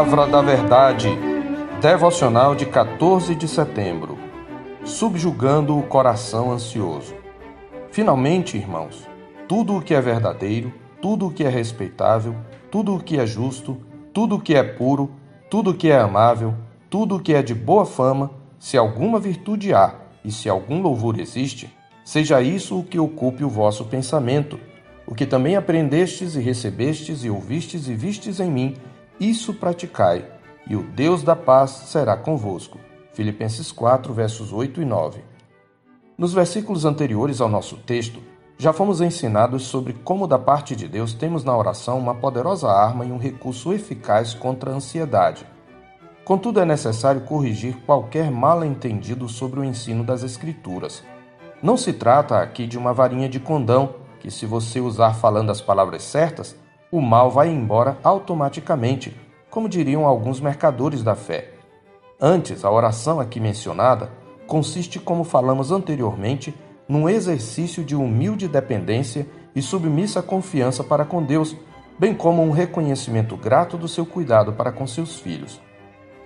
[0.00, 1.10] Palavra da Verdade,
[1.78, 4.16] devocional de 14 de setembro.
[4.82, 7.14] Subjugando o coração ansioso.
[7.90, 9.06] Finalmente, irmãos,
[9.46, 12.34] tudo o que é verdadeiro, tudo o que é respeitável,
[12.70, 13.76] tudo o que é justo,
[14.10, 15.10] tudo o que é puro,
[15.50, 16.54] tudo o que é amável,
[16.88, 21.20] tudo o que é de boa fama, se alguma virtude há e se algum louvor
[21.20, 21.70] existe,
[22.02, 24.58] seja isso o que ocupe o vosso pensamento.
[25.06, 28.76] O que também aprendestes e recebestes e ouvistes e vistes em mim,
[29.20, 30.24] isso praticai,
[30.66, 32.80] e o Deus da paz será convosco.
[33.12, 35.22] Filipenses 4, versos 8 e 9.
[36.16, 38.20] Nos versículos anteriores ao nosso texto,
[38.56, 43.04] já fomos ensinados sobre como, da parte de Deus, temos na oração uma poderosa arma
[43.04, 45.46] e um recurso eficaz contra a ansiedade.
[46.24, 51.02] Contudo, é necessário corrigir qualquer mal-entendido sobre o ensino das Escrituras.
[51.62, 55.60] Não se trata aqui de uma varinha de condão que, se você usar falando as
[55.60, 56.56] palavras certas,
[56.90, 59.16] o mal vai embora automaticamente,
[59.48, 61.52] como diriam alguns mercadores da fé.
[62.20, 64.10] Antes, a oração aqui mencionada
[64.46, 66.54] consiste, como falamos anteriormente,
[66.88, 71.56] num exercício de humilde dependência e submissa confiança para com Deus,
[71.98, 75.60] bem como um reconhecimento grato do seu cuidado para com seus filhos.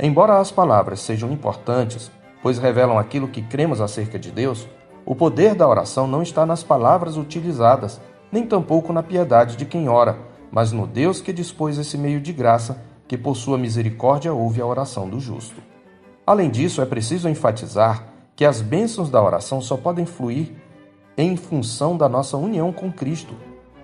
[0.00, 2.10] Embora as palavras sejam importantes,
[2.42, 4.66] pois revelam aquilo que cremos acerca de Deus,
[5.04, 8.00] o poder da oração não está nas palavras utilizadas,
[8.32, 10.16] nem tampouco na piedade de quem ora,
[10.54, 14.66] mas no Deus que dispôs esse meio de graça, que por sua misericórdia ouve a
[14.66, 15.60] oração do justo.
[16.24, 20.52] Além disso, é preciso enfatizar que as bênçãos da oração só podem fluir
[21.18, 23.34] em função da nossa união com Cristo,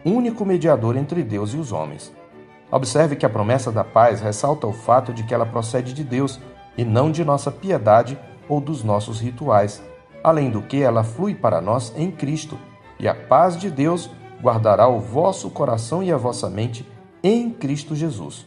[0.05, 2.13] único mediador entre Deus e os homens.
[2.71, 6.39] Observe que a promessa da paz ressalta o fato de que ela procede de Deus
[6.79, 8.17] e não de nossa piedade
[8.49, 9.83] ou dos nossos rituais.
[10.23, 12.57] Além do que, ela flui para nós em Cristo,
[12.97, 14.09] e a paz de Deus
[14.43, 16.87] guardará o vosso coração e a vossa mente
[17.23, 18.47] em Cristo Jesus.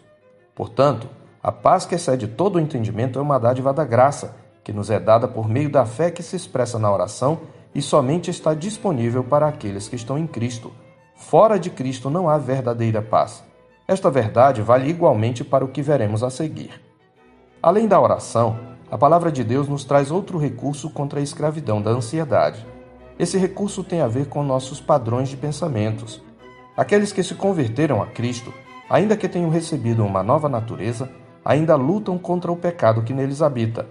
[0.56, 1.08] Portanto,
[1.42, 5.00] a paz que excede todo o entendimento é uma dádiva da graça, que nos é
[5.00, 7.42] dada por meio da fé que se expressa na oração
[7.76, 10.72] e somente está disponível para aqueles que estão em Cristo.
[11.16, 13.44] Fora de Cristo não há verdadeira paz.
[13.88, 16.82] Esta verdade vale igualmente para o que veremos a seguir.
[17.62, 18.58] Além da oração,
[18.90, 22.66] a palavra de Deus nos traz outro recurso contra a escravidão da ansiedade.
[23.24, 26.22] Esse recurso tem a ver com nossos padrões de pensamentos.
[26.76, 28.54] Aqueles que se converteram a Cristo,
[28.90, 31.10] ainda que tenham recebido uma nova natureza,
[31.46, 33.88] ainda lutam contra o pecado que neles habita.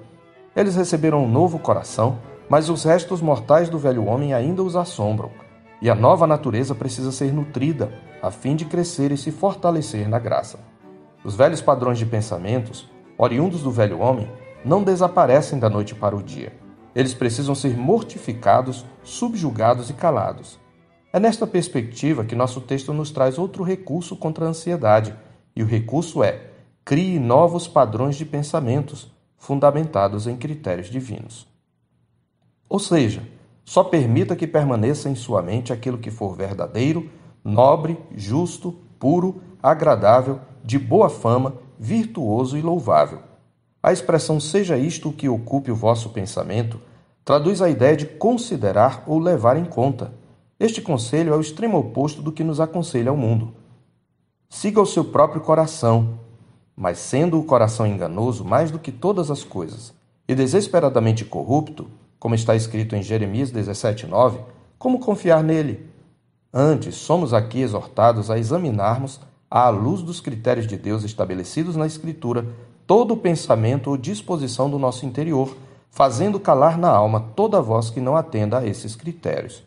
[0.54, 5.30] Eles receberam um novo coração, mas os restos mortais do velho homem ainda os assombram,
[5.80, 10.18] e a nova natureza precisa ser nutrida a fim de crescer e se fortalecer na
[10.18, 10.58] graça.
[11.24, 14.30] Os velhos padrões de pensamentos, oriundos do velho homem,
[14.62, 16.60] não desaparecem da noite para o dia.
[16.94, 20.58] Eles precisam ser mortificados, subjugados e calados.
[21.12, 25.14] É nesta perspectiva que nosso texto nos traz outro recurso contra a ansiedade,
[25.54, 26.50] e o recurso é:
[26.84, 31.46] crie novos padrões de pensamentos, fundamentados em critérios divinos.
[32.68, 33.26] Ou seja,
[33.64, 37.10] só permita que permaneça em sua mente aquilo que for verdadeiro,
[37.44, 43.31] nobre, justo, puro, agradável, de boa fama, virtuoso e louvável
[43.82, 46.80] a expressão seja isto o que ocupe o vosso pensamento
[47.24, 50.12] traduz a ideia de considerar ou levar em conta.
[50.58, 53.54] Este conselho é o extremo oposto do que nos aconselha o mundo.
[54.48, 56.18] Siga o seu próprio coração,
[56.76, 59.92] mas sendo o coração enganoso mais do que todas as coisas
[60.28, 61.88] e desesperadamente corrupto,
[62.18, 64.38] como está escrito em Jeremias 17:9,
[64.78, 65.88] como confiar nele?
[66.52, 69.20] Antes, somos aqui exortados a examinarmos,
[69.50, 72.46] à luz dos critérios de Deus estabelecidos na Escritura,
[72.92, 75.56] todo o pensamento ou disposição do nosso interior,
[75.90, 79.64] fazendo calar na alma toda voz que não atenda a esses critérios.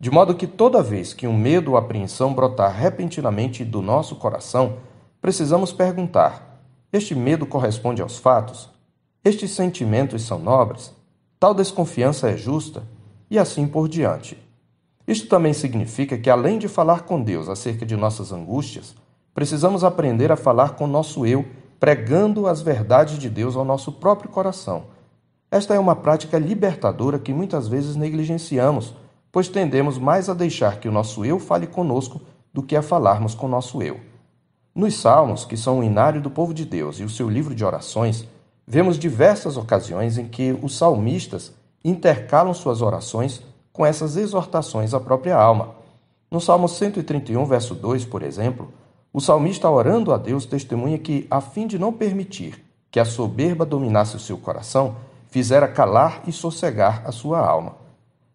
[0.00, 4.78] De modo que toda vez que um medo ou apreensão brotar repentinamente do nosso coração,
[5.20, 8.70] precisamos perguntar: este medo corresponde aos fatos?
[9.22, 10.90] Estes sentimentos são nobres?
[11.38, 12.82] Tal desconfiança é justa?
[13.30, 14.38] E assim por diante.
[15.06, 18.94] Isto também significa que, além de falar com Deus acerca de nossas angústias,
[19.34, 21.44] precisamos aprender a falar com nosso eu
[21.78, 24.84] pregando as verdades de Deus ao nosso próprio coração.
[25.50, 28.94] Esta é uma prática libertadora que muitas vezes negligenciamos,
[29.32, 32.20] pois tendemos mais a deixar que o nosso eu fale conosco
[32.52, 34.00] do que a falarmos com o nosso eu.
[34.74, 37.64] Nos Salmos, que são o inário do povo de Deus, e o seu livro de
[37.64, 38.26] orações,
[38.66, 41.52] vemos diversas ocasiões em que os salmistas
[41.84, 43.42] intercalam suas orações
[43.72, 45.70] com essas exortações à própria alma.
[46.30, 48.70] No Salmo 131, verso 2, por exemplo,
[49.12, 53.64] o salmista, orando a Deus, testemunha que, a fim de não permitir que a soberba
[53.64, 54.96] dominasse o seu coração,
[55.28, 57.76] fizera calar e sossegar a sua alma.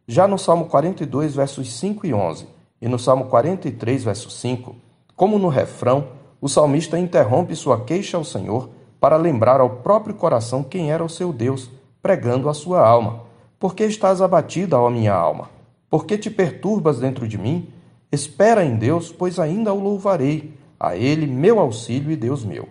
[0.07, 2.47] Já no Salmo 42, versos 5 e 11,
[2.81, 4.75] e no Salmo 43, verso 5,
[5.15, 6.07] como no refrão,
[6.41, 11.09] o salmista interrompe sua queixa ao Senhor para lembrar ao próprio coração quem era o
[11.09, 11.69] seu Deus,
[12.01, 13.21] pregando a sua alma.
[13.57, 15.49] Por que estás abatida, ó minha alma?
[15.89, 17.69] Por que te perturbas dentro de mim?
[18.11, 20.53] Espera em Deus, pois ainda o louvarei,
[20.83, 22.67] a Ele meu auxílio e Deus meu.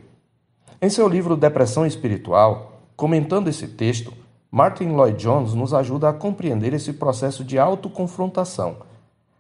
[0.82, 4.12] Em seu livro Depressão Espiritual, comentando esse texto,
[4.50, 8.76] Martin Lloyd Jones nos ajuda a compreender esse processo de autoconfrontação.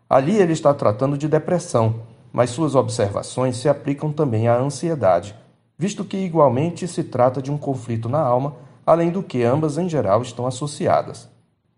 [0.08, 1.96] Ali ele está tratando de depressão,
[2.32, 5.36] mas suas observações se aplicam também à ansiedade,
[5.76, 8.54] visto que igualmente se trata de um conflito na alma,
[8.86, 11.28] além do que ambas em geral estão associadas.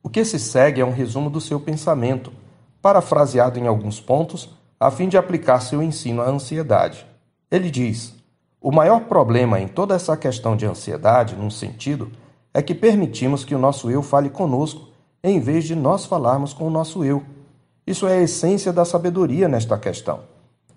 [0.01, 2.33] O que se segue é um resumo do seu pensamento,
[2.81, 7.07] parafraseado em alguns pontos, a fim de aplicar seu ensino à ansiedade.
[7.51, 8.15] Ele diz:
[8.61, 12.13] O maior problema em toda essa questão de ansiedade, num sentido,
[12.53, 14.89] é que permitimos que o nosso eu fale conosco,
[15.23, 17.23] em vez de nós falarmos com o nosso eu.
[17.87, 20.21] Isso é a essência da sabedoria nesta questão.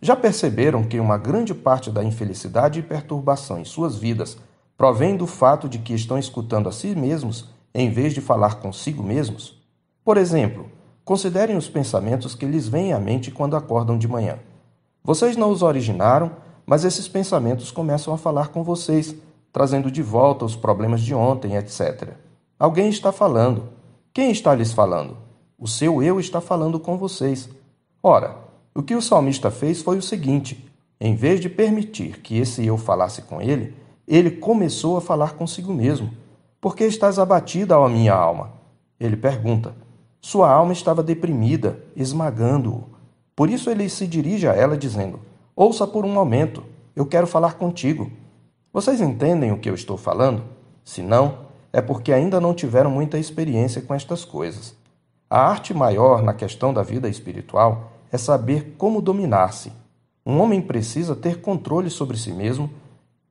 [0.01, 4.37] Já perceberam que uma grande parte da infelicidade e perturbação em suas vidas
[4.77, 9.03] provém do fato de que estão escutando a si mesmos em vez de falar consigo
[9.03, 9.61] mesmos?
[10.01, 10.76] Por exemplo,
[11.07, 14.39] considerem os pensamentos que lhes vêm à mente quando acordam de manhã.
[15.01, 16.33] Vocês não os originaram,
[16.65, 19.15] mas esses pensamentos começam a falar com vocês,
[19.53, 22.09] trazendo de volta os problemas de ontem, etc.
[22.59, 23.69] Alguém está falando.
[24.13, 25.15] Quem está lhes falando?
[25.57, 27.47] O seu eu está falando com vocês.
[28.03, 28.35] Ora,
[28.75, 30.69] o que o salmista fez foi o seguinte:
[30.99, 33.73] em vez de permitir que esse eu falasse com ele,
[34.05, 36.11] ele começou a falar consigo mesmo.
[36.59, 38.51] Por que estás abatida, ó minha alma?
[38.99, 39.86] Ele pergunta.
[40.27, 42.83] Sua alma estava deprimida, esmagando-o.
[43.33, 45.21] Por isso ele se dirige a ela, dizendo:
[45.55, 48.11] Ouça por um momento, eu quero falar contigo.
[48.73, 50.43] Vocês entendem o que eu estou falando?
[50.83, 54.75] Se não, é porque ainda não tiveram muita experiência com estas coisas.
[55.29, 59.71] A arte maior na questão da vida espiritual é saber como dominar-se.
[60.25, 62.69] Um homem precisa ter controle sobre si mesmo,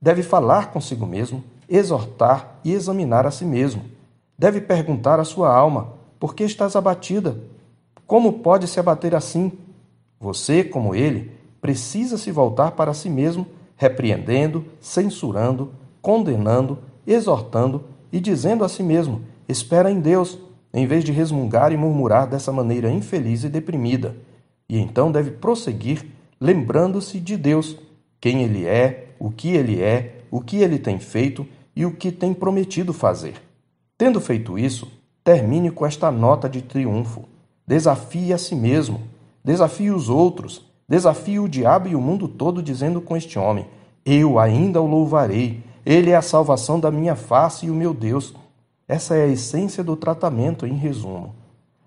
[0.00, 3.84] deve falar consigo mesmo, exortar e examinar a si mesmo.
[4.38, 7.38] Deve perguntar à sua alma: por que estás abatida?
[8.06, 9.52] Como pode se abater assim?
[10.20, 13.46] Você, como ele, precisa se voltar para si mesmo
[13.76, 20.38] repreendendo, censurando, condenando, exortando e dizendo a si mesmo: espera em Deus,
[20.72, 24.16] em vez de resmungar e murmurar dessa maneira infeliz e deprimida.
[24.68, 26.06] E então deve prosseguir
[26.40, 27.76] lembrando-se de Deus,
[28.20, 32.10] quem Ele é, o que Ele é, o que Ele tem feito e o que
[32.10, 33.34] tem prometido fazer.
[33.96, 34.90] Tendo feito isso,
[35.26, 37.24] termine com esta nota de triunfo.
[37.66, 39.02] Desafie a si mesmo,
[39.44, 43.66] desafie os outros, Desafio o diabo e o mundo todo, dizendo com este homem:
[44.04, 45.60] Eu ainda o louvarei.
[45.84, 48.34] Ele é a salvação da minha face e o meu Deus.
[48.86, 51.34] Essa é a essência do tratamento, em resumo.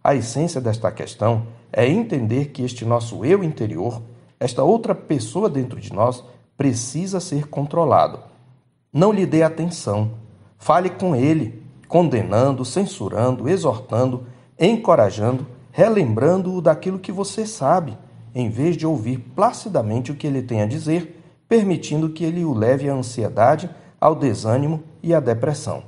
[0.04, 4.02] A essência desta questão é entender que este nosso eu interior,
[4.38, 6.24] esta outra pessoa dentro de nós,
[6.58, 8.20] precisa ser controlado.
[8.92, 10.12] Não lhe dê atenção.
[10.58, 14.24] Fale com ele, condenando, censurando, exortando,
[14.60, 17.98] encorajando, relembrando-o daquilo que você sabe
[18.34, 22.54] em vez de ouvir placidamente o que ele tem a dizer, permitindo que ele o
[22.54, 23.70] leve à ansiedade,
[24.00, 25.84] ao desânimo e à depressão.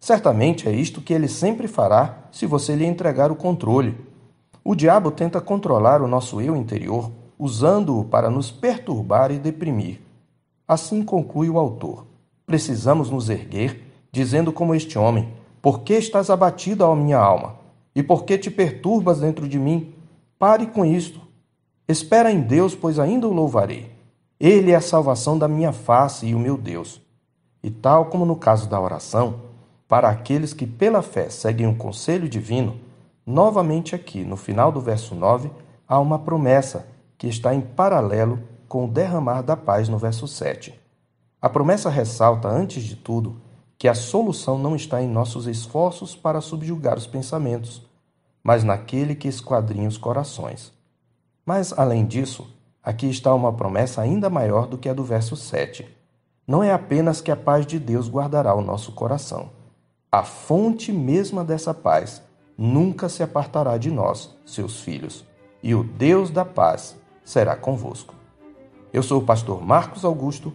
[0.00, 3.96] Certamente é isto que ele sempre fará se você lhe entregar o controle.
[4.64, 10.00] O diabo tenta controlar o nosso eu interior, usando-o para nos perturbar e deprimir.
[10.66, 12.06] Assim conclui o autor.
[12.46, 13.83] Precisamos nos erguer,
[14.14, 15.28] dizendo como este homem:
[15.60, 17.56] Por que estás abatida, ó minha alma?
[17.94, 19.92] E por que te perturbas dentro de mim?
[20.38, 21.20] Pare com isto.
[21.86, 23.90] Espera em Deus, pois ainda o louvarei.
[24.38, 27.02] Ele é a salvação da minha face e o meu Deus.
[27.62, 29.40] E tal como no caso da oração,
[29.88, 32.78] para aqueles que pela fé seguem o conselho divino,
[33.26, 35.50] novamente aqui no final do verso 9
[35.86, 36.86] há uma promessa
[37.18, 40.74] que está em paralelo com o derramar da paz no verso 7.
[41.40, 43.36] A promessa ressalta, antes de tudo,
[43.84, 47.82] que a solução não está em nossos esforços para subjugar os pensamentos,
[48.42, 50.72] mas naquele que esquadrinha os corações.
[51.44, 52.48] Mas, além disso,
[52.82, 55.86] aqui está uma promessa ainda maior do que a do verso 7.
[56.48, 59.50] Não é apenas que a paz de Deus guardará o nosso coração.
[60.10, 62.22] A fonte mesma dessa paz
[62.56, 65.26] nunca se apartará de nós, seus filhos,
[65.62, 68.14] e o Deus da paz será convosco.
[68.94, 70.54] Eu sou o pastor Marcos Augusto,